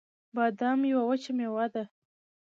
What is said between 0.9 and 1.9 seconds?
یوه وچه مېوه ده